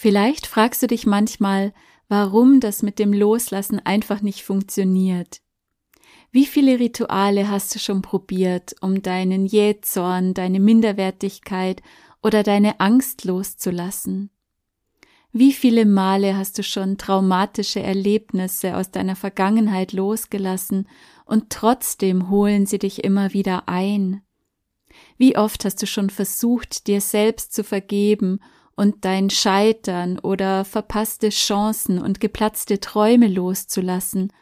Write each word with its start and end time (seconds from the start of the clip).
Vielleicht 0.00 0.46
fragst 0.46 0.80
du 0.80 0.86
dich 0.86 1.06
manchmal, 1.06 1.74
warum 2.06 2.60
das 2.60 2.84
mit 2.84 3.00
dem 3.00 3.12
Loslassen 3.12 3.80
einfach 3.84 4.20
nicht 4.20 4.44
funktioniert. 4.44 5.40
Wie 6.30 6.46
viele 6.46 6.78
Rituale 6.78 7.48
hast 7.48 7.74
du 7.74 7.80
schon 7.80 8.00
probiert, 8.00 8.76
um 8.80 9.02
deinen 9.02 9.44
Jähzorn, 9.44 10.34
deine 10.34 10.60
Minderwertigkeit 10.60 11.82
oder 12.22 12.44
deine 12.44 12.78
Angst 12.78 13.24
loszulassen? 13.24 14.30
Wie 15.32 15.52
viele 15.52 15.84
Male 15.84 16.36
hast 16.36 16.58
du 16.58 16.62
schon 16.62 16.96
traumatische 16.96 17.80
Erlebnisse 17.80 18.76
aus 18.76 18.92
deiner 18.92 19.16
Vergangenheit 19.16 19.92
losgelassen 19.92 20.88
und 21.24 21.50
trotzdem 21.50 22.30
holen 22.30 22.66
sie 22.66 22.78
dich 22.78 23.02
immer 23.02 23.32
wieder 23.32 23.68
ein? 23.68 24.22
Wie 25.16 25.36
oft 25.36 25.64
hast 25.64 25.82
du 25.82 25.88
schon 25.88 26.08
versucht, 26.08 26.86
dir 26.86 27.00
selbst 27.00 27.52
zu 27.52 27.64
vergeben 27.64 28.38
und 28.78 29.04
dein 29.04 29.28
Scheitern 29.28 30.20
oder 30.20 30.64
verpasste 30.64 31.30
Chancen 31.30 31.98
und 31.98 32.20
geplatzte 32.20 32.78
Träume 32.78 33.26
loszulassen, 33.26 34.32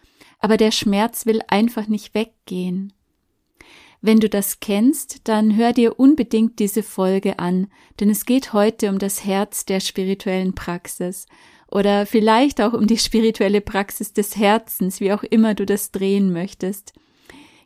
aber 0.40 0.58
der 0.58 0.72
Schmerz 0.72 1.24
will 1.24 1.40
einfach 1.48 1.88
nicht 1.88 2.14
weggehen. 2.14 2.92
Wenn 4.02 4.20
du 4.20 4.28
das 4.28 4.60
kennst, 4.60 5.26
dann 5.26 5.56
hör 5.56 5.72
dir 5.72 5.98
unbedingt 5.98 6.58
diese 6.58 6.82
Folge 6.82 7.38
an, 7.38 7.68
denn 7.98 8.10
es 8.10 8.26
geht 8.26 8.52
heute 8.52 8.90
um 8.90 8.98
das 8.98 9.24
Herz 9.24 9.64
der 9.64 9.80
spirituellen 9.80 10.54
Praxis 10.54 11.24
oder 11.70 12.04
vielleicht 12.04 12.60
auch 12.60 12.74
um 12.74 12.86
die 12.86 12.98
spirituelle 12.98 13.62
Praxis 13.62 14.12
des 14.12 14.36
Herzens, 14.36 15.00
wie 15.00 15.14
auch 15.14 15.22
immer 15.22 15.54
du 15.54 15.64
das 15.64 15.92
drehen 15.92 16.30
möchtest. 16.30 16.92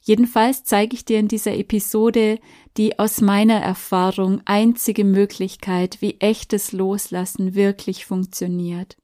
Jedenfalls 0.01 0.65
zeige 0.65 0.95
ich 0.95 1.05
dir 1.05 1.19
in 1.19 1.29
dieser 1.29 1.55
Episode 1.57 2.39
die 2.77 2.99
aus 2.99 3.21
meiner 3.21 3.61
Erfahrung 3.61 4.41
einzige 4.45 5.05
Möglichkeit, 5.05 5.99
wie 6.01 6.21
echtes 6.21 6.73
Loslassen 6.73 7.55
wirklich 7.55 8.07
funktioniert. 8.07 8.97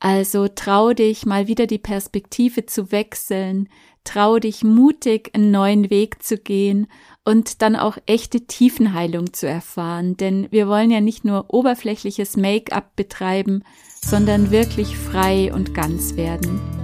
Also 0.00 0.48
trau 0.48 0.92
dich 0.92 1.24
mal 1.24 1.46
wieder 1.46 1.66
die 1.66 1.78
Perspektive 1.78 2.66
zu 2.66 2.90
wechseln, 2.92 3.68
trau 4.02 4.38
dich 4.38 4.62
mutig 4.62 5.30
einen 5.34 5.50
neuen 5.50 5.88
Weg 5.88 6.22
zu 6.22 6.36
gehen 6.36 6.88
und 7.24 7.62
dann 7.62 7.74
auch 7.74 7.96
echte 8.06 8.42
Tiefenheilung 8.46 9.32
zu 9.32 9.48
erfahren, 9.48 10.16
denn 10.16 10.48
wir 10.50 10.68
wollen 10.68 10.90
ja 10.90 11.00
nicht 11.00 11.24
nur 11.24 11.46
oberflächliches 11.48 12.36
Make-up 12.36 12.96
betreiben, 12.96 13.62
sondern 14.02 14.50
wirklich 14.50 14.96
frei 14.98 15.52
und 15.54 15.74
ganz 15.74 16.16
werden. 16.16 16.83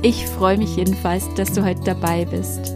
Ich 0.00 0.26
freue 0.26 0.56
mich 0.56 0.76
jedenfalls, 0.76 1.24
dass 1.34 1.52
du 1.52 1.64
heute 1.64 1.80
dabei 1.82 2.24
bist. 2.24 2.72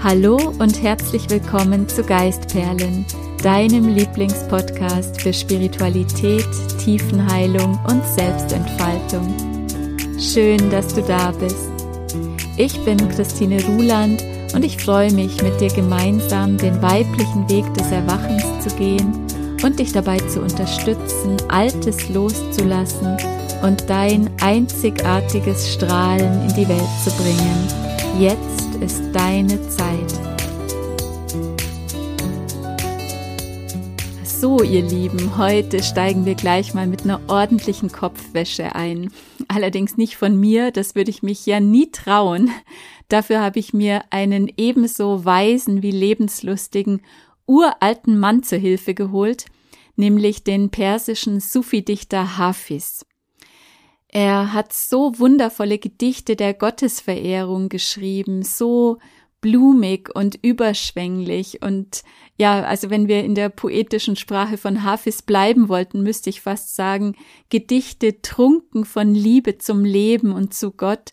Hallo 0.00 0.36
und 0.60 0.80
herzlich 0.80 1.28
willkommen 1.28 1.88
zu 1.88 2.04
Geistperlen, 2.04 3.04
deinem 3.42 3.88
Lieblingspodcast 3.88 5.20
für 5.20 5.32
Spiritualität, 5.32 6.46
Tiefenheilung 6.78 7.78
und 7.88 8.06
Selbstentfaltung. 8.06 9.34
Schön, 10.20 10.70
dass 10.70 10.94
du 10.94 11.02
da 11.02 11.32
bist. 11.32 11.70
Ich 12.56 12.78
bin 12.84 12.96
Christine 13.08 13.60
Ruland 13.64 14.24
und 14.54 14.64
ich 14.64 14.76
freue 14.76 15.12
mich, 15.12 15.42
mit 15.42 15.60
dir 15.60 15.70
gemeinsam 15.70 16.56
den 16.56 16.80
weiblichen 16.80 17.48
Weg 17.50 17.74
des 17.74 17.90
Erwachens 17.90 18.44
zu 18.60 18.74
gehen 18.76 19.20
und 19.62 19.78
dich 19.78 19.92
dabei 19.92 20.18
zu 20.18 20.40
unterstützen, 20.40 21.36
Altes 21.48 22.08
loszulassen 22.08 23.16
und 23.62 23.88
dein 23.88 24.30
einzigartiges 24.40 25.72
Strahlen 25.74 26.48
in 26.48 26.54
die 26.54 26.68
Welt 26.68 26.88
zu 27.04 27.10
bringen. 27.10 27.68
Jetzt 28.18 28.74
ist 28.80 29.02
deine 29.12 29.60
Zeit. 29.68 30.30
So, 34.24 34.62
ihr 34.62 34.82
Lieben, 34.82 35.36
heute 35.36 35.82
steigen 35.82 36.24
wir 36.24 36.34
gleich 36.34 36.72
mal 36.72 36.86
mit 36.86 37.04
einer 37.04 37.20
ordentlichen 37.28 37.92
Kopfwäsche 37.92 38.74
ein. 38.74 39.12
Allerdings 39.48 39.98
nicht 39.98 40.16
von 40.16 40.40
mir, 40.40 40.70
das 40.70 40.94
würde 40.94 41.10
ich 41.10 41.22
mich 41.22 41.44
ja 41.44 41.60
nie 41.60 41.90
trauen. 41.90 42.50
Dafür 43.08 43.42
habe 43.42 43.58
ich 43.58 43.74
mir 43.74 44.02
einen 44.08 44.50
ebenso 44.56 45.26
weisen 45.26 45.82
wie 45.82 45.90
lebenslustigen 45.90 47.02
uralten 47.46 48.18
Mann 48.18 48.42
zur 48.42 48.58
Hilfe 48.58 48.94
geholt, 48.94 49.46
nämlich 50.00 50.42
den 50.42 50.70
persischen 50.70 51.38
Sufi-Dichter 51.38 52.36
Hafiz. 52.36 53.06
Er 54.08 54.52
hat 54.52 54.72
so 54.72 55.16
wundervolle 55.20 55.78
Gedichte 55.78 56.34
der 56.34 56.52
Gottesverehrung 56.52 57.68
geschrieben, 57.68 58.42
so 58.42 58.98
blumig 59.40 60.10
und 60.14 60.38
überschwänglich 60.42 61.62
und 61.62 62.02
ja, 62.36 62.62
also 62.62 62.90
wenn 62.90 63.08
wir 63.08 63.24
in 63.24 63.34
der 63.34 63.48
poetischen 63.48 64.16
Sprache 64.16 64.58
von 64.58 64.82
Hafiz 64.82 65.22
bleiben 65.22 65.68
wollten, 65.68 66.02
müsste 66.02 66.28
ich 66.30 66.40
fast 66.40 66.74
sagen, 66.74 67.14
Gedichte 67.48 68.20
trunken 68.20 68.84
von 68.84 69.14
Liebe 69.14 69.58
zum 69.58 69.84
Leben 69.84 70.32
und 70.32 70.54
zu 70.54 70.72
Gott 70.72 71.12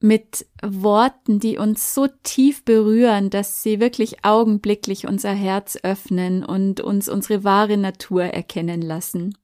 mit 0.00 0.46
Worten, 0.62 1.40
die 1.40 1.58
uns 1.58 1.94
so 1.94 2.08
tief 2.22 2.64
berühren, 2.64 3.30
dass 3.30 3.62
sie 3.62 3.80
wirklich 3.80 4.24
augenblicklich 4.24 5.06
unser 5.06 5.32
Herz 5.32 5.78
öffnen 5.82 6.44
und 6.44 6.80
uns 6.80 7.08
unsere 7.08 7.44
wahre 7.44 7.76
Natur 7.76 8.24
erkennen 8.24 8.80
lassen. 8.82 9.36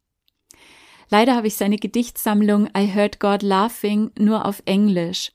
Leider 1.08 1.36
habe 1.36 1.46
ich 1.46 1.56
seine 1.56 1.76
Gedichtsammlung 1.76 2.68
I 2.76 2.92
Heard 2.92 3.20
God 3.20 3.42
Laughing 3.42 4.10
nur 4.18 4.46
auf 4.46 4.62
Englisch. 4.64 5.32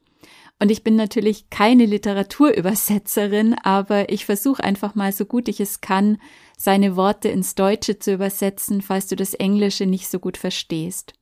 Und 0.59 0.69
ich 0.69 0.83
bin 0.83 0.95
natürlich 0.95 1.49
keine 1.49 1.85
Literaturübersetzerin, 1.85 3.55
aber 3.63 4.11
ich 4.11 4.25
versuche 4.25 4.63
einfach 4.63 4.93
mal 4.93 5.11
so 5.11 5.25
gut 5.25 5.47
ich 5.47 5.59
es 5.59 5.81
kann, 5.81 6.19
seine 6.57 6.95
Worte 6.95 7.29
ins 7.29 7.55
Deutsche 7.55 7.97
zu 7.97 8.13
übersetzen, 8.13 8.81
falls 8.81 9.07
du 9.07 9.15
das 9.15 9.33
Englische 9.33 9.87
nicht 9.87 10.07
so 10.07 10.19
gut 10.19 10.37
verstehst. 10.37 11.13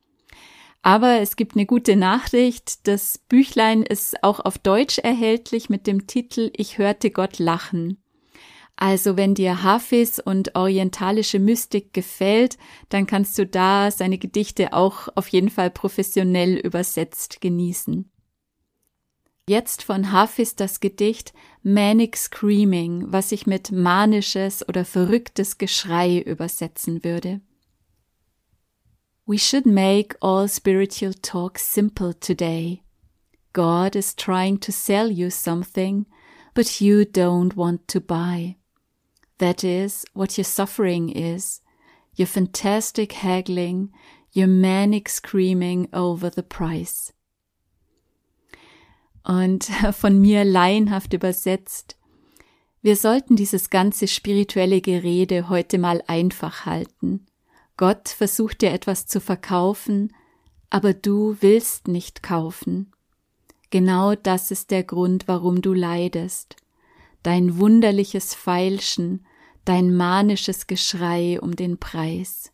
Aber 0.82 1.20
es 1.20 1.36
gibt 1.36 1.56
eine 1.56 1.66
gute 1.66 1.96
Nachricht. 1.96 2.88
Das 2.88 3.18
Büchlein 3.18 3.84
ist 3.84 4.24
auch 4.24 4.40
auf 4.40 4.58
Deutsch 4.58 4.98
erhältlich 4.98 5.70
mit 5.70 5.88
dem 5.88 6.08
Titel 6.08 6.52
Ich 6.56 6.78
hörte 6.78 7.12
Gott 7.12 7.40
lachen. 7.40 8.02
Also 8.82 9.18
wenn 9.18 9.36
dir 9.36 9.62
Hafiz 9.62 10.22
und 10.24 10.56
orientalische 10.56 11.38
Mystik 11.38 11.94
gefällt, 11.94 12.58
dann 12.88 13.08
kannst 13.08 13.38
du 13.38 13.46
da 13.46 13.92
seine 13.92 14.18
Gedichte 14.18 14.72
auch 14.72 15.10
auf 15.16 15.28
jeden 15.28 15.50
Fall 15.50 15.70
professionell 15.70 16.56
übersetzt 16.56 17.42
genießen. 17.42 18.10
Jetzt 19.50 19.84
von 19.84 20.14
Hafiz 20.14 20.56
das 20.56 20.80
Gedicht 20.80 21.34
Manic 21.62 22.16
Screaming, 22.16 23.12
was 23.12 23.34
ich 23.34 23.48
mit 23.48 23.72
manisches 23.72 24.66
oder 24.70 24.86
verrücktes 24.86 25.58
Geschrei 25.58 26.20
übersetzen 26.20 27.04
würde. 27.04 27.42
We 29.30 29.38
should 29.38 29.68
make 29.68 30.16
all 30.24 30.48
spiritual 30.48 31.14
talk 31.14 31.60
simple 31.60 32.14
today. 32.14 32.82
God 33.54 33.96
is 33.96 34.16
trying 34.16 34.58
to 34.58 34.72
sell 34.72 35.12
you 35.12 35.30
something, 35.30 36.08
but 36.56 36.82
you 36.82 37.06
don't 37.06 37.56
want 37.56 37.88
to 37.90 38.02
buy. 38.02 38.56
That 39.38 39.64
is 39.64 40.04
what 40.14 40.40
your 40.40 40.46
suffering 40.46 41.10
is, 41.10 41.62
your 42.16 42.26
fantastic 42.26 43.12
haggling, 43.12 43.92
your 44.34 44.48
manic 44.48 45.08
screaming 45.08 45.90
over 45.94 46.32
the 46.32 46.42
price. 46.42 47.14
Und 49.24 49.66
von 49.94 50.20
mir 50.20 50.44
laienhaft 50.44 51.14
übersetzt, 51.14 51.98
wir 52.82 52.96
sollten 52.96 53.36
dieses 53.36 53.70
ganze 53.70 54.08
spirituelle 54.08 54.82
Gerede 54.82 55.50
heute 55.50 55.78
mal 55.78 56.02
einfach 56.08 56.66
halten 56.66 57.29
Gott 57.80 58.10
versucht 58.10 58.62
dir 58.62 58.74
etwas 58.74 59.08
zu 59.08 59.22
verkaufen, 59.22 60.14
aber 60.70 60.94
du 60.94 61.38
willst 61.40 61.88
nicht 61.88 62.22
kaufen. 62.22 62.92
Genau 63.70 64.16
das 64.16 64.52
ist 64.52 64.70
der 64.70 64.84
Grund, 64.84 65.30
warum 65.30 65.62
du 65.62 65.74
leidest. 65.74 66.58
Dein 67.24 67.58
wunderliches 67.58 68.36
Feilschen, 68.36 69.26
dein 69.64 69.96
manisches 69.96 70.68
Geschrei 70.68 71.40
um 71.40 71.56
den 71.56 71.78
Preis. 71.78 72.52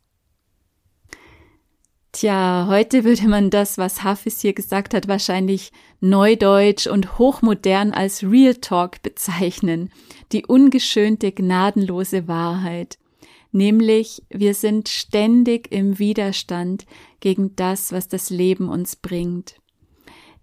Tja, 2.11 2.67
heute 2.69 3.03
würde 3.03 3.27
man 3.27 3.49
das, 3.49 3.79
was 3.79 4.03
Hafiz 4.03 4.41
hier 4.41 4.53
gesagt 4.53 4.93
hat, 4.93 5.07
wahrscheinlich 5.07 5.71
neudeutsch 6.01 6.85
und 6.85 7.17
hochmodern 7.17 7.93
als 7.93 8.21
Real 8.21 8.53
Talk 8.53 9.01
bezeichnen, 9.01 9.89
die 10.31 10.45
ungeschönte, 10.45 11.31
gnadenlose 11.31 12.27
Wahrheit 12.27 12.99
nämlich 13.55 14.21
wir 14.29 14.53
sind 14.53 14.89
ständig 14.89 15.71
im 15.71 15.97
Widerstand 15.97 16.85
gegen 17.21 17.55
das, 17.55 17.91
was 17.91 18.07
das 18.07 18.29
Leben 18.29 18.69
uns 18.69 18.95
bringt. 18.95 19.55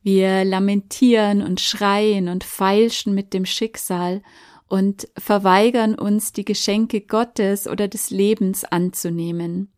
Wir 0.02 0.44
lamentieren 0.44 1.42
und 1.42 1.60
schreien 1.60 2.28
und 2.28 2.42
feilschen 2.42 3.14
mit 3.14 3.32
dem 3.34 3.44
Schicksal 3.44 4.22
und 4.66 5.06
verweigern 5.16 5.94
uns 5.94 6.32
die 6.32 6.44
Geschenke 6.44 7.02
Gottes 7.02 7.68
oder 7.68 7.86
des 7.86 8.10
Lebens 8.10 8.64
anzunehmen. 8.64 9.70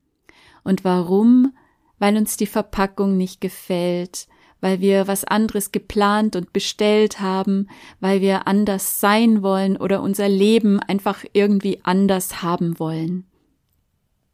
Und 0.62 0.84
warum? 0.84 1.54
Weil 1.98 2.16
uns 2.16 2.36
die 2.36 2.46
Verpackung 2.46 3.16
nicht 3.16 3.40
gefällt, 3.40 4.28
weil 4.64 4.80
wir 4.80 5.06
was 5.06 5.26
anderes 5.26 5.72
geplant 5.72 6.36
und 6.36 6.54
bestellt 6.54 7.20
haben, 7.20 7.68
weil 8.00 8.22
wir 8.22 8.48
anders 8.48 8.98
sein 8.98 9.42
wollen 9.42 9.76
oder 9.76 10.00
unser 10.00 10.26
Leben 10.26 10.80
einfach 10.80 11.22
irgendwie 11.34 11.80
anders 11.82 12.42
haben 12.42 12.78
wollen. 12.78 13.26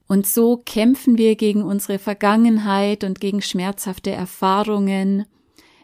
Und 0.07 0.29
so 0.29 0.57
kämpfen 0.65 1.19
wir 1.19 1.35
gegen 1.35 1.65
unsere 1.65 1.99
Vergangenheit 1.99 3.03
und 3.03 3.19
gegen 3.19 3.43
schmerzhafte 3.43 4.13
Erfahrungen. 4.13 5.27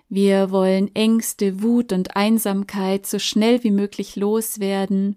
Wir 0.09 0.53
wollen 0.53 0.95
Ängste, 0.95 1.61
Wut 1.61 1.93
und 1.93 2.15
Einsamkeit 2.15 3.05
so 3.05 3.19
schnell 3.19 3.65
wie 3.65 3.73
möglich 3.73 4.15
loswerden. 4.15 5.17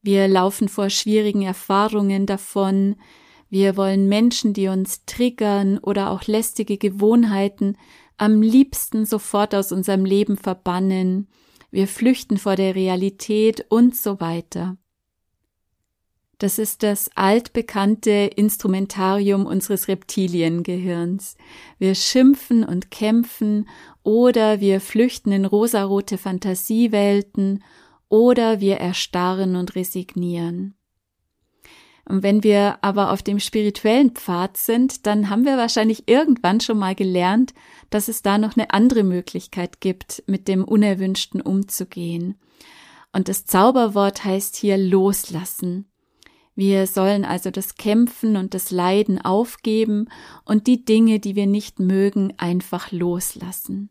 Wir 0.00 0.28
laufen 0.28 0.70
vor 0.70 0.88
schwierigen 0.88 1.42
Erfahrungen 1.42 2.24
davon. 2.24 2.96
Wir 3.50 3.76
wollen 3.76 4.08
Menschen, 4.08 4.54
die 4.54 4.68
uns 4.68 5.04
triggern 5.04 5.76
oder 5.76 6.10
auch 6.10 6.22
lästige 6.26 6.78
Gewohnheiten 6.78 7.76
am 8.16 8.42
liebsten 8.42 9.04
sofort 9.04 9.54
aus 9.54 9.72
unserem 9.72 10.04
Leben 10.04 10.36
verbannen. 10.36 11.28
Wir 11.70 11.88
flüchten 11.88 12.38
vor 12.38 12.56
der 12.56 12.74
Realität 12.74 13.66
und 13.68 13.96
so 13.96 14.20
weiter. 14.20 14.76
Das 16.38 16.58
ist 16.58 16.82
das 16.82 17.10
altbekannte 17.14 18.10
Instrumentarium 18.10 19.46
unseres 19.46 19.88
Reptiliengehirns. 19.88 21.36
Wir 21.78 21.94
schimpfen 21.94 22.62
und 22.62 22.90
kämpfen 22.90 23.68
oder 24.02 24.60
wir 24.60 24.82
flüchten 24.82 25.32
in 25.32 25.46
rosarote 25.46 26.18
Fantasiewelten 26.18 27.64
oder 28.08 28.60
wir 28.60 28.76
erstarren 28.76 29.56
und 29.56 29.74
resignieren. 29.74 30.74
Und 32.08 32.22
wenn 32.22 32.44
wir 32.44 32.78
aber 32.82 33.10
auf 33.10 33.22
dem 33.22 33.40
spirituellen 33.40 34.10
Pfad 34.10 34.56
sind, 34.56 35.06
dann 35.06 35.28
haben 35.28 35.44
wir 35.44 35.56
wahrscheinlich 35.56 36.08
irgendwann 36.08 36.60
schon 36.60 36.78
mal 36.78 36.94
gelernt, 36.94 37.52
dass 37.90 38.06
es 38.06 38.22
da 38.22 38.38
noch 38.38 38.56
eine 38.56 38.70
andere 38.70 39.02
Möglichkeit 39.02 39.80
gibt, 39.80 40.22
mit 40.26 40.46
dem 40.46 40.64
Unerwünschten 40.64 41.40
umzugehen. 41.40 42.36
Und 43.12 43.28
das 43.28 43.44
Zauberwort 43.44 44.24
heißt 44.24 44.56
hier 44.56 44.78
loslassen. 44.78 45.90
Wir 46.54 46.86
sollen 46.86 47.24
also 47.24 47.50
das 47.50 47.74
Kämpfen 47.74 48.36
und 48.36 48.54
das 48.54 48.70
Leiden 48.70 49.20
aufgeben 49.20 50.08
und 50.44 50.66
die 50.66 50.84
Dinge, 50.84 51.18
die 51.18 51.34
wir 51.34 51.46
nicht 51.46 51.80
mögen, 51.80 52.32
einfach 52.38 52.92
loslassen. 52.92 53.90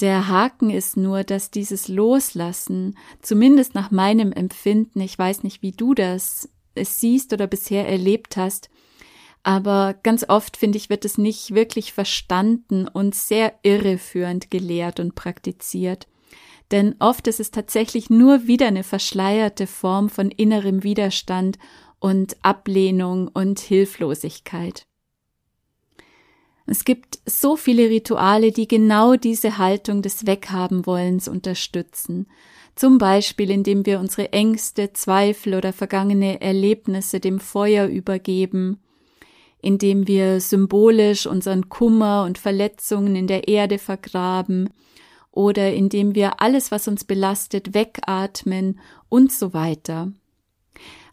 Der 0.00 0.26
Haken 0.28 0.70
ist 0.70 0.96
nur, 0.96 1.22
dass 1.22 1.50
dieses 1.50 1.86
Loslassen, 1.86 2.98
zumindest 3.20 3.74
nach 3.74 3.90
meinem 3.90 4.32
Empfinden, 4.32 5.00
ich 5.00 5.16
weiß 5.16 5.42
nicht, 5.42 5.62
wie 5.62 5.72
du 5.72 5.94
das 5.94 6.48
es 6.74 7.00
siehst 7.00 7.32
oder 7.32 7.46
bisher 7.46 7.88
erlebt 7.88 8.36
hast, 8.36 8.70
aber 9.42 9.94
ganz 10.02 10.24
oft, 10.28 10.56
finde 10.56 10.78
ich, 10.78 10.88
wird 10.88 11.04
es 11.04 11.18
nicht 11.18 11.54
wirklich 11.54 11.92
verstanden 11.92 12.86
und 12.86 13.14
sehr 13.14 13.54
irreführend 13.62 14.50
gelehrt 14.50 15.00
und 15.00 15.14
praktiziert. 15.14 16.06
Denn 16.70 16.94
oft 17.00 17.26
ist 17.26 17.40
es 17.40 17.50
tatsächlich 17.50 18.08
nur 18.08 18.46
wieder 18.46 18.68
eine 18.68 18.84
verschleierte 18.84 19.66
Form 19.66 20.08
von 20.08 20.30
innerem 20.30 20.84
Widerstand 20.84 21.58
und 21.98 22.36
Ablehnung 22.42 23.28
und 23.28 23.60
Hilflosigkeit. 23.60 24.86
Es 26.64 26.84
gibt 26.84 27.18
so 27.26 27.56
viele 27.56 27.90
Rituale, 27.90 28.52
die 28.52 28.68
genau 28.68 29.16
diese 29.16 29.58
Haltung 29.58 30.00
des 30.00 30.26
Weghabenwollens 30.26 31.28
unterstützen. 31.28 32.28
Zum 32.74 32.98
Beispiel, 32.98 33.50
indem 33.50 33.84
wir 33.84 34.00
unsere 34.00 34.32
Ängste, 34.32 34.92
Zweifel 34.92 35.54
oder 35.54 35.72
vergangene 35.72 36.40
Erlebnisse 36.40 37.20
dem 37.20 37.38
Feuer 37.38 37.86
übergeben, 37.86 38.80
indem 39.60 40.06
wir 40.08 40.40
symbolisch 40.40 41.26
unseren 41.26 41.68
Kummer 41.68 42.24
und 42.24 42.38
Verletzungen 42.38 43.14
in 43.14 43.26
der 43.26 43.46
Erde 43.46 43.78
vergraben 43.78 44.70
oder 45.30 45.72
indem 45.72 46.14
wir 46.14 46.40
alles, 46.40 46.70
was 46.70 46.88
uns 46.88 47.04
belastet, 47.04 47.74
wegatmen 47.74 48.80
und 49.08 49.32
so 49.32 49.52
weiter. 49.52 50.12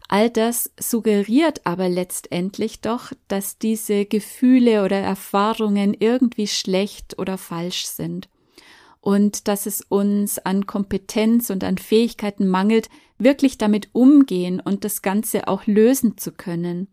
All 0.08 0.28
das 0.28 0.72
suggeriert 0.80 1.60
aber 1.64 1.88
letztendlich 1.88 2.80
doch, 2.80 3.12
dass 3.28 3.58
diese 3.58 4.06
Gefühle 4.06 4.84
oder 4.84 4.96
Erfahrungen 4.96 5.94
irgendwie 5.96 6.48
schlecht 6.48 7.18
oder 7.18 7.38
falsch 7.38 7.84
sind 7.84 8.28
und 9.00 9.48
dass 9.48 9.66
es 9.66 9.80
uns 9.82 10.38
an 10.38 10.66
Kompetenz 10.66 11.50
und 11.50 11.64
an 11.64 11.78
Fähigkeiten 11.78 12.48
mangelt, 12.48 12.88
wirklich 13.18 13.58
damit 13.58 13.90
umgehen 13.92 14.60
und 14.60 14.84
das 14.84 15.02
Ganze 15.02 15.48
auch 15.48 15.66
lösen 15.66 16.18
zu 16.18 16.32
können. 16.32 16.88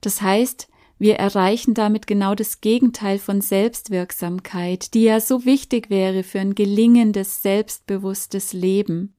Das 0.00 0.22
heißt, 0.22 0.68
wir 0.98 1.16
erreichen 1.16 1.74
damit 1.74 2.06
genau 2.06 2.36
das 2.36 2.60
Gegenteil 2.60 3.18
von 3.18 3.40
Selbstwirksamkeit, 3.40 4.94
die 4.94 5.02
ja 5.02 5.20
so 5.20 5.44
wichtig 5.44 5.90
wäre 5.90 6.22
für 6.22 6.38
ein 6.38 6.54
gelingendes, 6.54 7.42
selbstbewusstes 7.42 8.52
Leben. 8.52 9.14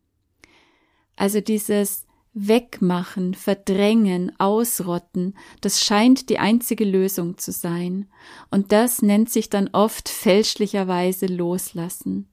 Also 1.17 1.41
dieses 1.41 2.02
Wegmachen, 2.33 3.35
verdrängen, 3.35 4.31
ausrotten, 4.39 5.37
das 5.61 5.81
scheint 5.81 6.29
die 6.29 6.39
einzige 6.39 6.83
Lösung 6.83 7.37
zu 7.37 7.51
sein. 7.51 8.09
Und 8.49 8.71
das 8.71 9.01
nennt 9.01 9.29
sich 9.29 9.49
dann 9.49 9.69
oft 9.71 10.09
fälschlicherweise 10.09 11.27
Loslassen. 11.27 12.27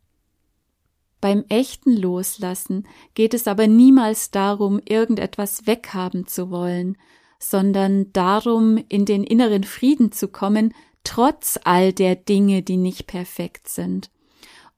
Beim 1.20 1.44
echten 1.50 1.94
Loslassen 1.96 2.86
geht 3.12 3.34
es 3.34 3.46
aber 3.46 3.66
niemals 3.66 4.30
darum, 4.30 4.80
irgendetwas 4.86 5.66
weghaben 5.66 6.26
zu 6.26 6.50
wollen, 6.50 6.96
sondern 7.38 8.10
darum, 8.12 8.82
in 8.88 9.04
den 9.04 9.24
inneren 9.24 9.64
Frieden 9.64 10.12
zu 10.12 10.28
kommen, 10.28 10.72
trotz 11.04 11.58
all 11.64 11.92
der 11.92 12.16
Dinge, 12.16 12.62
die 12.62 12.78
nicht 12.78 13.06
perfekt 13.06 13.68
sind. 13.68 14.10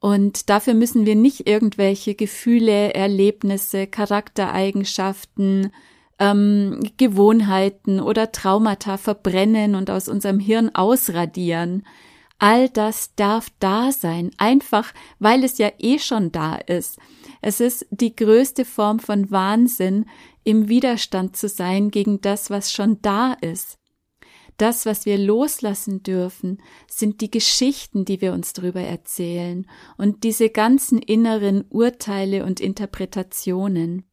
Und 0.03 0.51
dafür 0.51 0.75
müssen 0.75 1.07
wir 1.07 1.15
nicht 1.15 1.47
irgendwelche 1.47 2.17
Gefühle, 2.17 2.93
Erlebnisse, 2.93 3.87
Charaktereigenschaften, 3.87 5.71
ähm, 6.19 6.81
Gewohnheiten 6.97 8.01
oder 8.01 8.33
Traumata 8.33 8.97
verbrennen 8.97 9.77
und 9.77 9.91
aus 9.91 10.09
unserem 10.09 10.41
Hirn 10.41 10.75
ausradieren. 10.75 11.87
All 12.41 12.69
das 12.69 13.15
darf 13.15 13.47
da 13.61 13.93
sein, 13.93 14.33
einfach 14.39 14.93
weil 15.21 15.45
es 15.45 15.59
ja 15.59 15.71
eh 15.79 16.01
schon 16.01 16.33
da 16.33 16.57
ist. 16.57 16.99
Es 17.41 17.61
ist 17.61 17.87
die 17.91 18.17
größte 18.17 18.65
Form 18.65 18.99
von 18.99 19.31
Wahnsinn, 19.31 20.07
im 20.43 20.69
Widerstand 20.69 21.37
zu 21.37 21.49
sein 21.49 21.93
gegen 21.93 22.21
das, 22.21 22.51
was 22.51 22.73
schon 22.73 23.01
da 23.03 23.35
ist. 23.35 23.79
Das, 24.57 24.87
was 24.87 25.07
wir 25.07 25.19
loslassen 25.19 26.03
dürfen, 26.03 26.63
sind 26.89 27.21
die 27.21 27.31
Geschichten, 27.31 28.05
die 28.05 28.21
wir 28.21 28.33
uns 28.33 28.53
darüber 28.53 28.81
erzählen 28.81 29.67
und 29.97 30.25
diese 30.25 30.51
ganzen 30.51 30.99
inneren 30.99 31.65
Urteile 31.69 32.45
und 32.45 32.61
Interpretationen. 32.61 34.05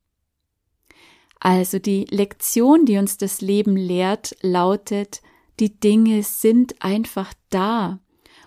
Also 1.40 1.80
die 1.80 2.06
Lektion, 2.10 2.86
die 2.86 2.98
uns 2.98 3.18
das 3.18 3.42
Leben 3.42 3.78
lehrt, 3.78 4.36
lautet, 4.42 5.22
die 5.60 5.80
Dinge 5.80 6.24
sind 6.24 6.82
einfach 6.82 7.34
da 7.50 8.00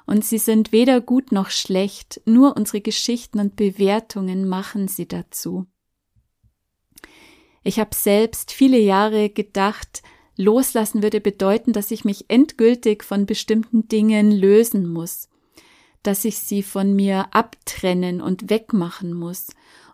und 0.07 0.25
sie 0.25 0.39
sind 0.39 0.73
weder 0.73 1.01
gut 1.01 1.33
noch 1.33 1.51
schlecht, 1.51 2.21
nur 2.25 2.57
unsere 2.57 2.81
Geschichten 2.81 3.39
und 3.39 3.57
Bewertungen 3.57 4.49
machen 4.49 4.89
sie 4.89 5.07
dazu. 5.07 5.67
Ich 7.65 7.79
habe 7.79 7.95
selbst 7.95 8.51
viele 8.51 8.79
Jahre 8.79 9.31
gedacht, 9.31 10.03
Loslassen 10.37 11.03
würde 11.03 11.21
bedeuten, 11.21 11.73
dass 11.73 11.91
ich 11.91 12.05
mich 12.05 12.27
endgültig 12.29 13.05
von 13.05 13.27
bestimmten 13.27 13.89
Dingen 13.89 14.31
lösen 14.31 14.91
muss, 14.91 15.29
dass 16.03 16.25
ich 16.25 16.39
sie 16.39 16.63
von 16.63 16.95
mir 16.95 17.27
abtrennen 17.33 18.21
und 18.21 18.51
wegmachen 18.51 19.13
muss. 19.13 19.49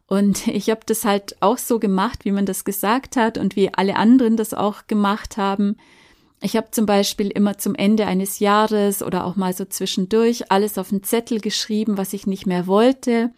Und 0.06 0.46
ich 0.48 0.70
habe 0.70 0.80
das 0.86 1.04
halt 1.04 1.36
auch 1.40 1.58
so 1.58 1.78
gemacht, 1.78 2.24
wie 2.24 2.32
man 2.32 2.46
das 2.46 2.64
gesagt 2.64 3.16
hat 3.16 3.38
und 3.38 3.56
wie 3.56 3.72
alle 3.74 3.96
anderen 3.96 4.36
das 4.36 4.54
auch 4.54 4.86
gemacht 4.86 5.36
haben. 5.36 5.76
Ich 6.40 6.56
habe 6.56 6.70
zum 6.70 6.86
Beispiel 6.86 7.28
immer 7.28 7.58
zum 7.58 7.74
Ende 7.74 8.06
eines 8.06 8.38
Jahres 8.38 9.02
oder 9.02 9.24
auch 9.24 9.34
mal 9.34 9.52
so 9.52 9.64
zwischendurch 9.64 10.52
alles 10.52 10.78
auf 10.78 10.92
einen 10.92 11.02
Zettel 11.02 11.40
geschrieben, 11.40 11.98
was 11.98 12.12
ich 12.12 12.28
nicht 12.28 12.46
mehr 12.46 12.68
wollte 12.68 13.32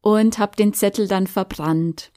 und 0.00 0.38
habe 0.38 0.56
den 0.56 0.72
Zettel 0.72 1.06
dann 1.06 1.26
verbrannt. 1.26 2.10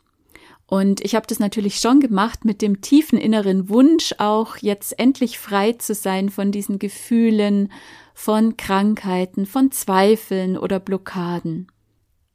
Und 0.73 1.01
ich 1.01 1.13
habe 1.13 1.27
das 1.27 1.37
natürlich 1.37 1.75
schon 1.75 1.99
gemacht 1.99 2.45
mit 2.45 2.63
dem 2.63 2.81
tiefen 2.81 3.19
inneren 3.19 3.69
Wunsch, 3.69 4.15
auch 4.17 4.57
jetzt 4.57 4.97
endlich 4.97 5.37
frei 5.37 5.73
zu 5.73 5.93
sein 5.93 6.29
von 6.29 6.51
diesen 6.51 6.79
Gefühlen, 6.79 7.71
von 8.15 8.57
Krankheiten, 8.57 9.45
von 9.45 9.69
Zweifeln 9.69 10.57
oder 10.57 10.79
Blockaden. 10.79 11.67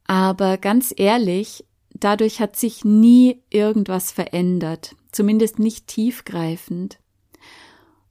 Aber 0.07 0.57
ganz 0.57 0.95
ehrlich, 0.97 1.65
dadurch 1.93 2.39
hat 2.39 2.55
sich 2.55 2.85
nie 2.85 3.43
irgendwas 3.51 4.13
verändert, 4.13 4.95
zumindest 5.11 5.59
nicht 5.59 5.89
tiefgreifend. 5.89 7.01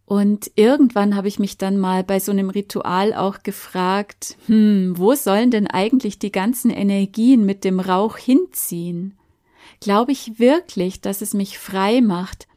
Und 0.04 0.52
irgendwann 0.56 1.16
habe 1.16 1.30
ich 1.30 1.40
mich 1.40 1.58
dann 1.58 1.78
mal 1.78 2.04
bei 2.04 2.20
so 2.20 2.34
einem 2.34 2.50
Ritual 2.50 3.14
auch 3.14 3.44
gefragt, 3.44 4.36
hm, 4.48 4.94
wo 4.98 5.16
sollen 5.16 5.52
denn 5.52 5.68
eigentlich 5.68 6.20
die 6.20 6.34
ganzen 6.34 6.70
Energien 6.70 7.46
mit 7.46 7.64
dem 7.64 7.80
Rauch 7.80 8.18
hinziehen? 8.18 9.17
Glaube 9.80 10.12
ich 10.12 10.40
wirklich, 10.40 11.02
dass 11.02 11.22
es 11.22 11.34
mich 11.34 11.58
frei 11.58 12.02
macht, 12.02 12.48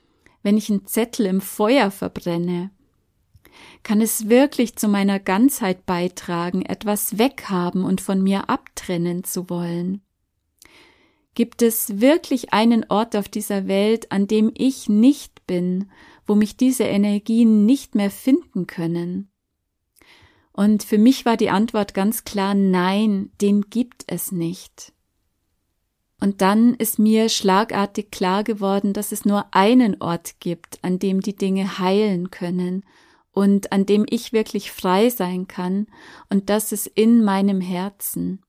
wenn 0.42 0.56
ich 0.56 0.70
einen 0.70 0.86
Zettel 0.86 1.26
im 1.26 1.40
Feuer 1.40 1.90
verbrenne? 1.90 2.70
Kann 3.82 4.00
es 4.00 4.28
wirklich 4.28 4.76
zu 4.76 4.88
meiner 4.88 5.18
Ganzheit 5.18 5.86
beitragen, 5.86 6.62
etwas 6.62 7.18
weghaben 7.18 7.84
und 7.84 8.00
von 8.00 8.22
mir 8.22 8.48
abtrennen 8.48 9.24
zu 9.24 9.50
wollen? 9.50 10.02
Gibt 11.34 11.62
es 11.62 12.00
wirklich 12.00 12.52
einen 12.52 12.84
Ort 12.88 13.16
auf 13.16 13.28
dieser 13.28 13.66
Welt, 13.66 14.10
an 14.12 14.26
dem 14.26 14.52
ich 14.56 14.88
nicht 14.88 15.46
bin, 15.46 15.90
wo 16.26 16.34
mich 16.34 16.56
diese 16.56 16.84
Energien 16.84 17.64
nicht 17.66 17.94
mehr 17.94 18.10
finden 18.10 18.66
können? 18.66 19.30
Und 20.52 20.82
für 20.82 20.98
mich 20.98 21.24
war 21.24 21.36
die 21.36 21.50
Antwort 21.50 21.94
ganz 21.94 22.24
klar 22.24 22.54
nein, 22.54 23.30
den 23.40 23.62
gibt 23.70 24.04
es 24.08 24.32
nicht. 24.32 24.92
Und 26.20 26.42
dann 26.42 26.74
ist 26.74 26.98
mir 26.98 27.30
schlagartig 27.30 28.10
klar 28.10 28.44
geworden, 28.44 28.92
dass 28.92 29.10
es 29.10 29.24
nur 29.24 29.54
einen 29.54 30.00
Ort 30.02 30.38
gibt, 30.38 30.78
an 30.82 30.98
dem 30.98 31.22
die 31.22 31.34
Dinge 31.34 31.78
heilen 31.78 32.30
können 32.30 32.84
und 33.32 33.72
an 33.72 33.86
dem 33.86 34.04
ich 34.08 34.32
wirklich 34.32 34.70
frei 34.70 35.08
sein 35.08 35.48
kann, 35.48 35.86
und 36.28 36.50
das 36.50 36.72
ist 36.72 36.86
in 36.86 37.24
meinem 37.24 37.60
Herzen. 37.60 38.42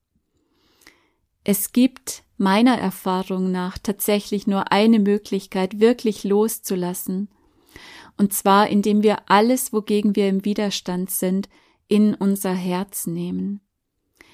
Es 1.44 1.72
gibt 1.72 2.24
meiner 2.38 2.78
Erfahrung 2.78 3.52
nach 3.52 3.78
tatsächlich 3.78 4.48
nur 4.48 4.72
eine 4.72 5.00
Möglichkeit, 5.00 5.80
wirklich 5.80 6.24
loszulassen, 6.24 7.30
und 8.18 8.34
zwar 8.34 8.68
indem 8.68 9.02
wir 9.02 9.30
alles, 9.30 9.72
wogegen 9.72 10.16
wir 10.16 10.28
im 10.28 10.44
Widerstand 10.44 11.10
sind, 11.10 11.48
in 11.88 12.14
unser 12.16 12.54
Herz 12.54 13.08
nehmen. 13.08 13.62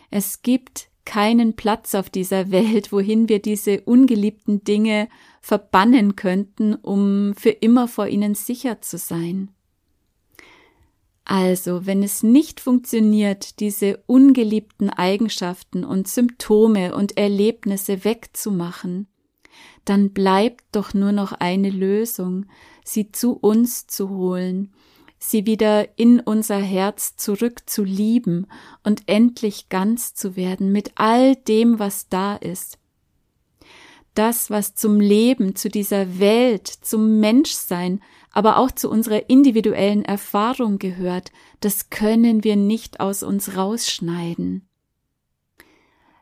Es 0.10 0.42
gibt 0.42 0.90
keinen 1.08 1.56
Platz 1.56 1.96
auf 1.96 2.10
dieser 2.10 2.52
Welt, 2.52 2.92
wohin 2.92 3.30
wir 3.30 3.42
diese 3.42 3.82
ungeliebten 3.82 4.66
Dinge 4.66 5.08
verbannen 5.40 6.18
könnten, 6.18 6.76
um 6.76 7.34
für 7.34 7.50
immer 7.50 7.88
vor 7.88 8.08
ihnen 8.08 8.36
sicher 8.36 8.82
zu 8.82 8.98
sein. 8.98 9.50
Also, 11.24 11.86
wenn 11.86 12.04
es 12.04 12.24
nicht 12.24 12.60
funktioniert, 12.60 13.62
diese 13.62 14.04
ungeliebten 14.06 14.90
Eigenschaften 14.90 15.86
und 15.86 16.10
Symptome 16.10 16.94
und 16.94 17.18
Erlebnisse 17.18 18.04
wegzumachen, 18.04 19.08
dann 19.86 20.12
bleibt 20.12 20.66
doch 20.74 20.94
nur 20.94 21.14
noch 21.14 21.32
eine 21.32 21.70
Lösung, 21.70 22.48
sie 22.84 23.14
zu 23.14 23.32
uns 23.32 23.88
zu 23.88 24.10
holen 24.10 24.74
sie 25.20 25.46
wieder 25.46 25.98
in 25.98 26.20
unser 26.20 26.58
Herz 26.58 27.16
zurück 27.16 27.70
zu 27.70 27.84
lieben 27.84 28.48
und 28.84 29.04
endlich 29.08 29.70
ganz 29.70 30.14
zu 30.14 30.36
werden 30.36 30.72
mit 30.72 30.92
all 30.96 31.36
dem, 31.36 31.80
was 31.80 32.10
da 32.10 32.36
ist. 32.36 32.78
Das, 34.14 34.50
was 34.50 34.74
zum 34.74 35.00
Leben, 35.00 35.56
zu 35.56 35.70
dieser 35.70 36.20
Welt, 36.20 36.68
zum 36.68 37.20
Menschsein, 37.20 38.02
aber 38.32 38.58
auch 38.58 38.72
zu 38.72 38.90
unserer 38.90 39.30
individuellen 39.30 40.04
Erfahrung 40.04 40.80
gehört, 40.80 41.32
das 41.60 41.90
können 41.90 42.44
wir 42.44 42.56
nicht 42.56 43.00
aus 43.00 43.24
uns 43.24 43.56
rausschneiden. 43.56 44.68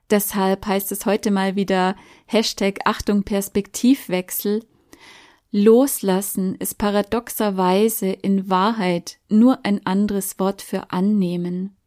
Deshalb 0.09 0.65
heißt 0.67 0.91
es 0.91 1.05
heute 1.05 1.31
mal 1.31 1.55
wieder 1.55 1.95
Hashtag 2.25 2.79
Achtung 2.85 3.23
Perspektivwechsel, 3.23 4.63
Loslassen 5.57 6.55
ist 6.55 6.77
paradoxerweise 6.77 8.07
in 8.07 8.49
Wahrheit 8.49 9.19
nur 9.29 9.59
ein 9.63 9.85
anderes 9.85 10.37
Wort 10.37 10.61
für 10.61 10.91
annehmen. 10.91 11.77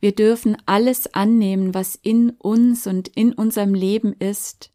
Wir 0.00 0.12
dürfen 0.12 0.56
alles 0.66 1.14
annehmen, 1.14 1.72
was 1.72 1.94
in 1.94 2.30
uns 2.30 2.88
und 2.88 3.06
in 3.06 3.32
unserem 3.32 3.74
Leben 3.74 4.12
ist. 4.12 4.72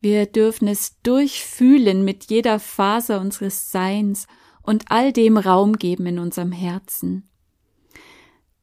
Wir 0.00 0.24
dürfen 0.24 0.68
es 0.68 0.98
durchfühlen 1.02 2.02
mit 2.02 2.30
jeder 2.30 2.58
Faser 2.58 3.20
unseres 3.20 3.70
Seins 3.70 4.26
und 4.62 4.86
all 4.88 5.12
dem 5.12 5.36
Raum 5.36 5.74
geben 5.74 6.06
in 6.06 6.18
unserem 6.18 6.50
Herzen. 6.50 7.28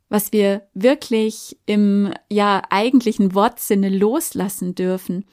Was 0.09 0.31
wir 0.31 0.67
wirklich 0.73 1.59
im 1.67 2.11
ja 2.31 2.63
eigentlichen 2.71 3.35
Wortsinne 3.35 3.89
loslassen 3.89 4.73
dürfen, 4.73 5.25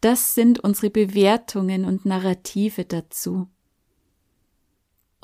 das 0.00 0.34
sind 0.34 0.60
unsere 0.60 0.90
Bewertungen 0.90 1.84
und 1.84 2.04
Narrative 2.04 2.84
dazu. 2.84 3.48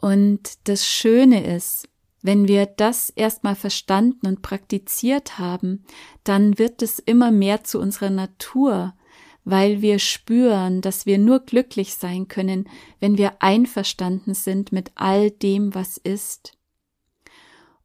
Und 0.00 0.68
das 0.68 0.86
Schöne 0.86 1.44
ist, 1.56 1.88
wenn 2.22 2.46
wir 2.48 2.66
das 2.66 3.10
erstmal 3.10 3.56
verstanden 3.56 4.26
und 4.26 4.42
praktiziert 4.42 5.38
haben, 5.38 5.84
dann 6.24 6.58
wird 6.58 6.82
es 6.82 6.98
immer 6.98 7.30
mehr 7.30 7.64
zu 7.64 7.80
unserer 7.80 8.10
Natur, 8.10 8.94
weil 9.44 9.82
wir 9.82 9.98
spüren, 9.98 10.80
dass 10.80 11.04
wir 11.04 11.18
nur 11.18 11.40
glücklich 11.40 11.94
sein 11.94 12.28
können, 12.28 12.68
wenn 13.00 13.18
wir 13.18 13.42
einverstanden 13.42 14.34
sind 14.34 14.70
mit 14.70 14.92
all 14.94 15.30
dem, 15.30 15.74
was 15.74 15.96
ist. 15.96 16.56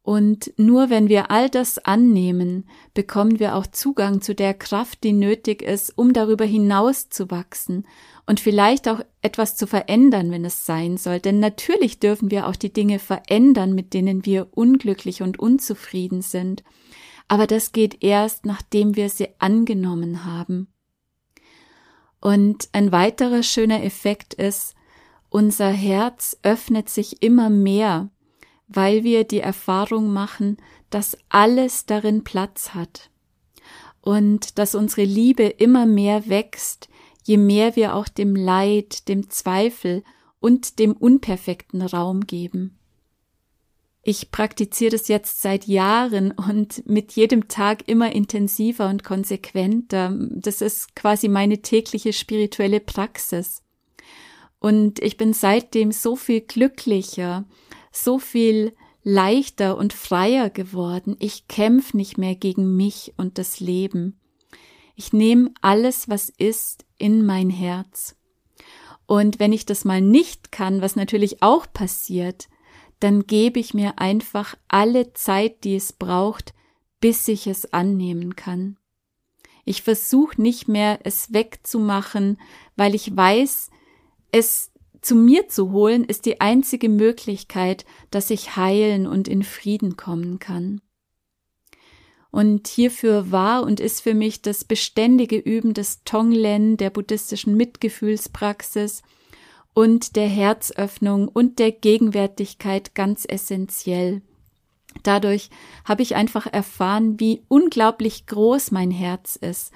Und 0.02 0.54
nur 0.56 0.88
wenn 0.88 1.08
wir 1.08 1.30
all 1.30 1.50
das 1.50 1.78
annehmen, 1.78 2.66
bekommen 2.94 3.38
wir 3.40 3.54
auch 3.54 3.66
Zugang 3.66 4.22
zu 4.22 4.34
der 4.34 4.54
Kraft, 4.54 5.04
die 5.04 5.12
nötig 5.12 5.60
ist, 5.60 5.96
um 5.96 6.12
darüber 6.12 6.46
hinaus 6.46 7.10
zu 7.10 7.30
wachsen 7.30 7.86
und 8.24 8.40
vielleicht 8.40 8.88
auch 8.88 9.00
etwas 9.22 9.56
zu 9.56 9.66
verändern, 9.66 10.30
wenn 10.30 10.44
es 10.44 10.64
sein 10.64 10.96
soll. 10.96 11.20
Denn 11.20 11.40
natürlich 11.40 11.98
dürfen 11.98 12.30
wir 12.30 12.46
auch 12.46 12.56
die 12.56 12.72
Dinge 12.72 12.98
verändern, 12.98 13.74
mit 13.74 13.94
denen 13.94 14.24
wir 14.24 14.48
unglücklich 14.50 15.22
und 15.22 15.38
unzufrieden 15.38 16.22
sind. 16.22 16.62
Aber 17.28 17.46
das 17.46 17.72
geht 17.72 18.02
erst, 18.02 18.46
nachdem 18.46 18.96
wir 18.96 19.10
sie 19.10 19.28
angenommen 19.38 20.24
haben. 20.24 20.68
Und 22.20 22.68
ein 22.72 22.92
weiterer 22.92 23.42
schöner 23.42 23.84
Effekt 23.84 24.34
ist, 24.34 24.74
unser 25.30 25.70
Herz 25.70 26.38
öffnet 26.42 26.88
sich 26.88 27.22
immer 27.22 27.50
mehr 27.50 28.10
weil 28.68 29.02
wir 29.04 29.24
die 29.24 29.40
Erfahrung 29.40 30.12
machen, 30.12 30.58
dass 30.90 31.16
alles 31.28 31.86
darin 31.86 32.24
Platz 32.24 32.74
hat 32.74 33.10
und 34.00 34.58
dass 34.58 34.74
unsere 34.74 35.04
Liebe 35.04 35.44
immer 35.44 35.86
mehr 35.86 36.28
wächst, 36.28 36.88
je 37.24 37.36
mehr 37.36 37.76
wir 37.76 37.94
auch 37.94 38.08
dem 38.08 38.36
Leid, 38.36 39.08
dem 39.08 39.28
Zweifel 39.28 40.02
und 40.40 40.78
dem 40.78 40.92
Unperfekten 40.92 41.82
Raum 41.82 42.26
geben. 42.26 42.78
Ich 44.02 44.30
praktiziere 44.30 44.92
das 44.92 45.08
jetzt 45.08 45.42
seit 45.42 45.66
Jahren 45.66 46.30
und 46.30 46.88
mit 46.88 47.12
jedem 47.12 47.48
Tag 47.48 47.86
immer 47.88 48.12
intensiver 48.12 48.88
und 48.88 49.04
konsequenter. 49.04 50.16
Das 50.30 50.62
ist 50.62 50.96
quasi 50.96 51.28
meine 51.28 51.60
tägliche 51.60 52.14
spirituelle 52.14 52.80
Praxis. 52.80 53.62
Und 54.60 55.00
ich 55.00 55.18
bin 55.18 55.34
seitdem 55.34 55.92
so 55.92 56.16
viel 56.16 56.40
glücklicher 56.40 57.44
so 57.92 58.18
viel 58.18 58.74
leichter 59.02 59.76
und 59.76 59.92
freier 59.92 60.50
geworden. 60.50 61.16
Ich 61.18 61.48
kämpfe 61.48 61.96
nicht 61.96 62.18
mehr 62.18 62.34
gegen 62.34 62.76
mich 62.76 63.14
und 63.16 63.38
das 63.38 63.60
Leben. 63.60 64.20
Ich 64.94 65.12
nehme 65.12 65.52
alles, 65.60 66.08
was 66.08 66.28
ist, 66.28 66.84
in 66.98 67.24
mein 67.24 67.50
Herz. 67.50 68.16
Und 69.06 69.38
wenn 69.38 69.52
ich 69.52 69.64
das 69.64 69.84
mal 69.84 70.00
nicht 70.00 70.52
kann, 70.52 70.82
was 70.82 70.96
natürlich 70.96 71.42
auch 71.42 71.66
passiert, 71.72 72.48
dann 73.00 73.26
gebe 73.26 73.60
ich 73.60 73.74
mir 73.74 73.98
einfach 73.98 74.56
alle 74.66 75.12
Zeit, 75.12 75.64
die 75.64 75.76
es 75.76 75.92
braucht, 75.92 76.52
bis 77.00 77.28
ich 77.28 77.46
es 77.46 77.72
annehmen 77.72 78.36
kann. 78.36 78.76
Ich 79.64 79.82
versuche 79.82 80.40
nicht 80.40 80.66
mehr, 80.66 81.00
es 81.04 81.32
wegzumachen, 81.32 82.38
weil 82.76 82.94
ich 82.94 83.16
weiß, 83.16 83.70
es 84.32 84.72
zu 85.00 85.14
mir 85.14 85.48
zu 85.48 85.72
holen, 85.72 86.04
ist 86.04 86.26
die 86.26 86.40
einzige 86.40 86.88
Möglichkeit, 86.88 87.84
dass 88.10 88.30
ich 88.30 88.56
heilen 88.56 89.06
und 89.06 89.28
in 89.28 89.42
Frieden 89.42 89.96
kommen 89.96 90.38
kann. 90.38 90.80
Und 92.30 92.68
hierfür 92.68 93.30
war 93.30 93.62
und 93.62 93.80
ist 93.80 94.02
für 94.02 94.14
mich 94.14 94.42
das 94.42 94.64
beständige 94.64 95.36
Üben 95.36 95.72
des 95.72 96.04
Tonglen, 96.04 96.76
der 96.76 96.90
buddhistischen 96.90 97.56
Mitgefühlspraxis 97.56 99.02
und 99.72 100.16
der 100.16 100.28
Herzöffnung 100.28 101.28
und 101.28 101.58
der 101.58 101.72
Gegenwärtigkeit 101.72 102.94
ganz 102.94 103.24
essentiell. 103.26 104.22
Dadurch 105.02 105.50
habe 105.84 106.02
ich 106.02 106.16
einfach 106.16 106.46
erfahren, 106.46 107.20
wie 107.20 107.42
unglaublich 107.48 108.26
groß 108.26 108.72
mein 108.72 108.90
Herz 108.90 109.36
ist 109.36 109.72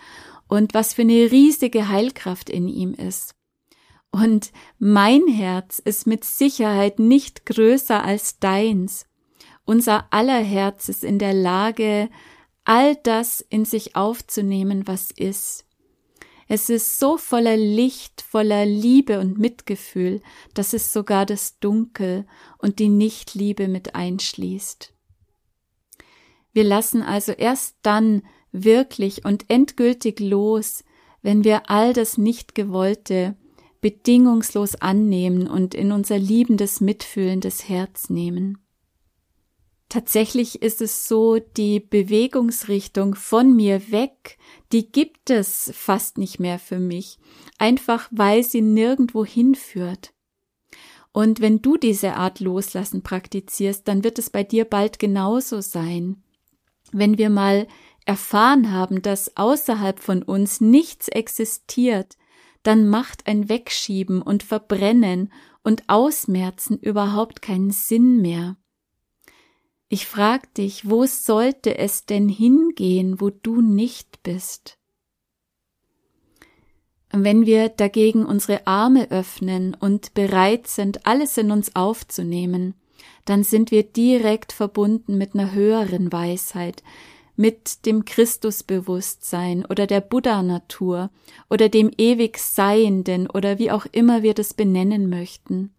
und 0.49 0.75
was 0.75 0.95
für 0.95 1.02
eine 1.02 1.31
riesige 1.31 1.88
Heilkraft 1.88 2.50
in 2.50 2.69
ihm 2.69 2.95
ist. 2.95 3.35
Und 4.12 4.52
mein 4.78 5.26
Herz 5.26 5.78
ist 5.78 6.07
mit 6.07 6.25
Sicherheit 6.25 6.99
nicht 6.99 7.47
größer 7.47 8.04
als 8.04 8.38
deins. 8.38 9.07
Unser 9.64 10.12
aller 10.12 10.40
Herz 10.40 10.88
ist 10.90 11.02
in 11.02 11.19
der 11.19 11.33
Lage, 11.33 12.11
all 12.64 12.95
das 12.97 13.40
in 13.40 13.64
sich 13.64 13.97
aufzunehmen, 13.97 14.87
was 14.87 15.11
ist. 15.11 15.64
Es 16.47 16.69
ist 16.69 16.99
so 16.99 17.16
voller 17.16 17.57
Licht, 17.57 18.21
voller 18.21 18.66
Liebe 18.66 19.19
und 19.19 19.38
Mitgefühl, 19.38 20.21
dass 20.52 20.75
es 20.75 20.92
sogar 20.92 21.25
das 21.25 21.59
Dunkel 21.59 22.26
und 22.59 22.78
die 22.78 22.90
Nichtliebe 22.90 23.66
mit 23.66 23.95
einschließt. 23.95 24.92
Wir 26.52 26.64
lassen 26.64 27.02
also 27.02 27.33
erst 27.33 27.76
dann 27.81 28.23
wirklich 28.50 29.25
und 29.25 29.49
endgültig 29.49 30.21
los, 30.21 30.85
wenn 31.23 31.45
wir 31.45 31.71
all 31.71 31.95
das 31.95 32.19
Nichtgewollte 32.19 33.37
bedingungslos 33.83 34.77
annehmen 34.77 35.47
und 35.47 35.75
in 35.75 35.93
unser 35.93 36.19
liebendes, 36.19 36.81
mitfühlendes 36.81 37.69
Herz 37.69 38.09
nehmen. 38.09 38.59
Tatsächlich 39.91 40.62
ist 40.62 40.81
es 40.81 41.07
so, 41.07 41.39
die 41.39 41.79
Bewegungsrichtung 41.79 43.15
von 43.15 43.55
mir 43.55 43.93
weg, 43.93 44.39
die 44.73 44.91
gibt 44.91 45.29
es 45.29 45.71
fast 45.75 46.17
nicht 46.17 46.41
mehr 46.41 46.59
für 46.59 46.79
mich, 46.79 47.19
einfach 47.59 48.09
weil 48.11 48.43
sie 48.43 48.62
nirgendwo 48.62 49.27
hinführt. 49.27 50.15
Und 51.12 51.43
wenn 51.43 51.61
du 51.61 51.77
diese 51.77 52.15
Art 52.15 52.41
Loslassen 52.41 53.03
praktizierst, 53.03 53.87
dann 53.87 54.03
wird 54.03 54.19
es 54.19 54.31
bei 54.31 54.45
dir 54.45 54.65
bald 54.65 54.99
genauso 54.99 55.61
sein. 55.61 56.23
Wenn 56.91 57.19
wir 57.19 57.29
mal 57.29 57.67
erfahren 58.07 58.73
haben, 58.73 59.03
dass 59.03 59.37
außerhalb 59.37 60.01
von 60.01 60.23
uns 60.23 60.62
nichts 60.62 61.09
existiert, 61.09 62.17
dann 62.62 62.88
macht 62.88 63.26
ein 63.26 63.49
Wegschieben 63.49 64.23
und 64.23 64.42
Verbrennen 64.42 65.33
und 65.62 65.85
Ausmerzen 65.88 66.78
überhaupt 66.78 67.42
keinen 67.42 67.71
Sinn 67.71 68.21
mehr. 68.21 68.57
Ich 69.88 70.07
frag 70.07 70.54
dich, 70.54 70.88
wo 70.88 71.04
sollte 71.04 71.76
es 71.76 72.07
denn 72.07 72.28
hingehen, 72.28 73.21
wo 73.21 73.31
du 73.31 73.61
nicht 73.61 74.23
bist? 74.23 74.78
Wenn 77.11 77.45
wir 77.45 77.69
dagegen 77.69 78.25
unsere 78.25 78.66
Arme 78.66 79.11
öffnen 79.11 79.75
und 79.78 80.14
bereit 80.14 80.66
sind, 80.66 81.04
alles 81.07 81.37
in 81.37 81.50
uns 81.50 81.76
aufzunehmen, 81.76 82.75
dann 83.26 83.45
sind 83.45 83.71
wir 83.71 83.83
direkt 83.83 84.52
verbunden 84.52 85.19
mit 85.19 85.35
einer 85.35 85.52
höheren 85.52 86.11
Weisheit, 86.11 86.83
mit 87.37 87.87
dem 87.87 88.05
Christusbewusstsein 88.05 89.65
oder 89.65 89.87
der 89.87 90.01
Buddha-Natur 90.01 91.11
oder 91.49 91.69
dem 91.69 91.91
ewig 91.97 92.39
Seienden 92.39 93.29
oder 93.29 93.59
wie 93.59 93.71
auch 93.71 93.87
immer 93.91 94.23
wir 94.23 94.35
das 94.35 94.55
benennen 94.55 95.09
möchten. 95.09 95.73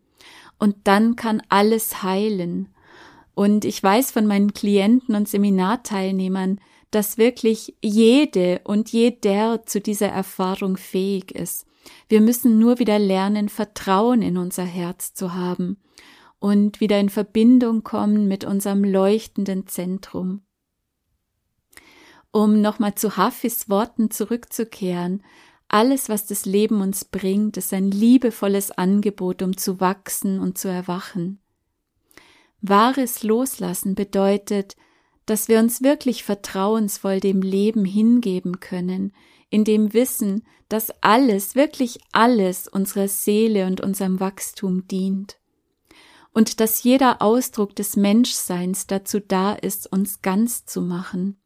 Und 0.59 0.75
dann 0.85 1.15
kann 1.15 1.41
alles 1.49 2.03
heilen. 2.03 2.69
Und 3.35 3.65
ich 3.65 3.81
weiß 3.81 4.11
von 4.11 4.27
meinen 4.27 4.53
Klienten 4.53 5.15
und 5.15 5.27
Seminarteilnehmern, 5.27 6.59
dass 6.91 7.17
wirklich 7.17 7.75
jede 7.81 8.61
und 8.63 8.91
jeder 8.91 9.65
zu 9.65 9.81
dieser 9.81 10.09
Erfahrung 10.09 10.77
fähig 10.77 11.31
ist. 11.33 11.65
Wir 12.07 12.21
müssen 12.21 12.59
nur 12.59 12.79
wieder 12.79 12.99
lernen, 12.99 13.49
Vertrauen 13.49 14.21
in 14.21 14.37
unser 14.37 14.63
Herz 14.63 15.13
zu 15.13 15.33
haben 15.33 15.77
und 16.39 16.79
wieder 16.79 16.99
in 16.99 17.09
Verbindung 17.09 17.83
kommen 17.83 18.27
mit 18.27 18.43
unserem 18.43 18.83
leuchtenden 18.83 19.67
Zentrum. 19.67 20.41
Um 22.33 22.61
nochmal 22.61 22.95
zu 22.95 23.15
Hafis 23.15 23.69
Worten 23.69 24.09
zurückzukehren, 24.09 25.21
alles, 25.67 26.09
was 26.09 26.25
das 26.25 26.45
Leben 26.45 26.81
uns 26.81 27.05
bringt, 27.05 27.57
ist 27.57 27.71
ein 27.73 27.91
liebevolles 27.91 28.71
Angebot, 28.71 29.43
um 29.43 29.55
zu 29.55 29.79
wachsen 29.79 30.39
und 30.39 30.57
zu 30.57 30.67
erwachen. 30.67 31.39
Wahres 32.59 33.21
Loslassen 33.21 33.93
bedeutet, 33.93 34.75
dass 35.27 35.47
wir 35.47 35.59
uns 35.59 35.83
wirklich 35.83 36.23
vertrauensvoll 36.23 37.19
dem 37.19 37.43
Leben 37.43 37.85
hingeben 37.85 38.59
können, 38.59 39.13
in 39.51 39.63
dem 39.63 39.93
Wissen, 39.93 40.43
dass 40.69 40.91
alles, 41.01 41.53
wirklich 41.53 41.99
alles 42.13 42.67
unserer 42.67 43.09
Seele 43.09 43.67
und 43.67 43.79
unserem 43.79 44.19
Wachstum 44.19 44.87
dient. 44.87 45.37
Und 46.33 46.59
dass 46.59 46.81
jeder 46.81 47.21
Ausdruck 47.21 47.75
des 47.75 47.95
Menschseins 47.95 48.87
dazu 48.87 49.19
da 49.19 49.53
ist, 49.53 49.91
uns 49.91 50.23
ganz 50.23 50.65
zu 50.65 50.81
machen. 50.81 51.37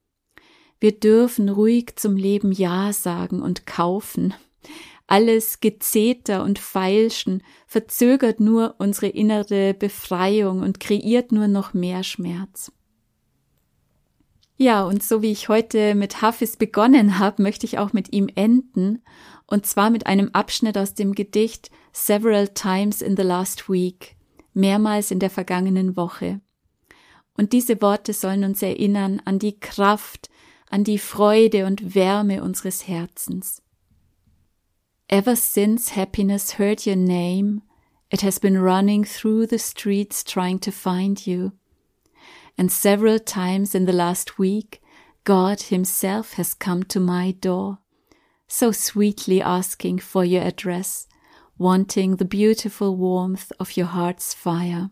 Wir 0.79 0.99
dürfen 0.99 1.49
ruhig 1.49 1.95
zum 1.95 2.15
Leben 2.17 2.51
Ja 2.51 2.93
sagen 2.93 3.41
und 3.41 3.65
kaufen. 3.65 4.33
Alles 5.07 5.61
Gezeter 5.61 6.43
und 6.43 6.59
Feilschen 6.59 7.41
verzögert 7.65 8.39
nur 8.39 8.75
unsere 8.77 9.07
innere 9.07 9.73
Befreiung 9.73 10.61
und 10.61 10.79
kreiert 10.79 11.31
nur 11.31 11.47
noch 11.47 11.73
mehr 11.73 12.03
Schmerz. 12.03 12.71
Ja, 14.57 14.83
und 14.83 15.03
so 15.03 15.21
wie 15.21 15.31
ich 15.31 15.49
heute 15.49 15.95
mit 15.95 16.21
Hafiz 16.21 16.57
begonnen 16.57 17.19
habe, 17.19 17.43
möchte 17.43 17.65
ich 17.65 17.77
auch 17.77 17.93
mit 17.93 18.11
ihm 18.11 18.27
enden, 18.35 19.03
und 19.45 19.65
zwar 19.65 19.91
mit 19.91 20.07
einem 20.07 20.31
Abschnitt 20.33 20.77
aus 20.77 20.93
dem 20.93 21.13
Gedicht 21.13 21.69
Several 21.93 22.49
Times 22.49 23.01
in 23.01 23.15
the 23.15 23.23
Last 23.23 23.69
Week, 23.69 24.15
mehrmals 24.53 25.11
in 25.11 25.19
der 25.19 25.29
vergangenen 25.29 25.95
Woche. 25.95 26.41
Und 27.37 27.53
diese 27.53 27.81
Worte 27.81 28.13
sollen 28.13 28.43
uns 28.43 28.63
erinnern 28.63 29.21
an 29.25 29.37
die 29.37 29.59
Kraft, 29.59 30.29
an 30.69 30.83
die 30.83 30.97
Freude 30.97 31.65
und 31.65 31.95
Wärme 31.95 32.41
unseres 32.43 32.87
Herzens. 32.87 33.61
Ever 35.09 35.35
since 35.35 35.95
happiness 35.95 36.57
heard 36.57 36.85
your 36.85 36.97
name, 36.97 37.61
it 38.09 38.21
has 38.21 38.39
been 38.39 38.57
running 38.57 39.05
through 39.05 39.47
the 39.47 39.59
streets 39.59 40.23
trying 40.23 40.59
to 40.59 40.71
find 40.71 41.25
you 41.25 41.51
and 42.57 42.71
several 42.71 43.19
times 43.19 43.75
in 43.75 43.85
the 43.85 43.93
last 43.93 44.39
week, 44.39 44.81
God 45.23 45.61
Himself 45.63 46.33
has 46.33 46.53
come 46.53 46.83
to 46.85 46.99
my 46.99 47.31
door, 47.31 47.79
so 48.47 48.71
sweetly 48.71 49.41
asking 49.41 49.99
for 49.99 50.25
your 50.25 50.41
address, 50.41 51.07
wanting 51.57 52.15
the 52.15 52.25
beautiful 52.25 52.95
warmth 52.95 53.51
of 53.59 53.77
your 53.77 53.87
heart's 53.87 54.33
fire. 54.33 54.89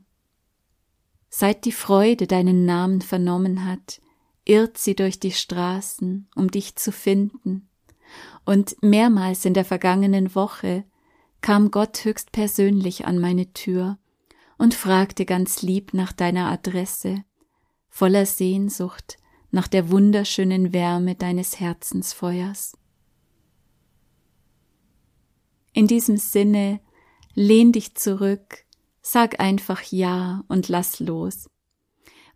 Seit 1.30 1.64
die 1.64 1.72
Freude 1.72 2.28
deinen 2.28 2.66
Namen 2.66 3.02
vernommen 3.02 3.66
hat, 3.66 4.00
irrt 4.46 4.78
sie 4.78 4.96
durch 4.96 5.20
die 5.20 5.32
Straßen, 5.32 6.30
um 6.36 6.50
dich 6.50 6.76
zu 6.76 6.92
finden. 6.92 7.70
Und 8.46 8.82
mehrmals 8.82 9.46
in 9.46 9.54
der 9.54 9.66
vergangenen 9.66 10.36
Woche 10.36 10.86
kam 11.42 11.72
Gott 11.72 12.06
höchst 12.06 12.32
persönlich 12.32 13.06
an 13.06 13.20
meine 13.20 13.52
Tür 13.54 13.98
und 14.58 14.74
fragte 14.74 15.26
ganz 15.26 15.62
lieb 15.62 15.94
nach 15.94 16.14
deiner 16.14 16.50
Adresse 16.52 17.24
voller 17.96 18.26
Sehnsucht 18.26 19.16
nach 19.52 19.70
der 19.70 19.90
wunderschönen 19.90 20.74
Wärme 20.74 21.16
deines 21.16 21.62
Herzensfeuers. 21.62 22.78
In 25.72 25.88
diesem 25.88 26.18
Sinne, 26.18 26.82
lehn 27.36 27.72
dich 27.72 27.96
zurück, 27.96 28.66
sag 29.02 29.40
einfach 29.40 29.82
Ja 29.82 30.44
und 30.50 30.68
lass 30.68 31.00
los. 31.00 31.48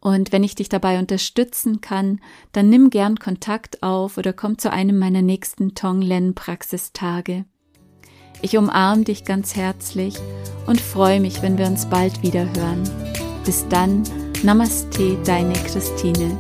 Und 0.02 0.32
wenn 0.32 0.44
ich 0.44 0.56
dich 0.56 0.70
dabei 0.70 1.00
unterstützen 1.00 1.82
kann, 1.82 2.20
dann 2.52 2.70
nimm 2.70 2.90
gern 2.90 3.20
Kontakt 3.20 3.84
auf 3.84 4.18
oder 4.18 4.34
komm 4.34 4.58
zu 4.58 4.72
einem 4.72 4.98
meiner 4.98 5.22
nächsten 5.22 5.76
Tonglen-Praxistage. 5.76 7.46
Ich 8.42 8.58
umarme 8.58 9.04
dich 9.04 9.26
ganz 9.26 9.56
herzlich 9.56 10.16
und 10.66 10.80
freue 10.80 11.20
mich, 11.20 11.42
wenn 11.42 11.58
wir 11.58 11.68
uns 11.68 11.86
bald 11.86 12.24
wieder 12.24 12.46
hören. 12.56 12.84
Bis 13.46 13.68
dann, 13.68 14.04
Namaste, 14.44 15.18
deine 15.26 15.54
Christine. 15.54 16.38